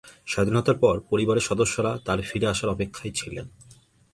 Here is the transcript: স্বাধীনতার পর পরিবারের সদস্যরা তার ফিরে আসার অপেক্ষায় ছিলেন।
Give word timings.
স্বাধীনতার 0.25 0.77
পর 0.79 0.95
পরিবারের 1.09 1.47
সদস্যরা 1.49 1.91
তার 2.05 2.19
ফিরে 2.21 2.47
আসার 2.47 2.69
অপেক্ষায় 2.69 3.13
ছিলেন। 3.15 3.45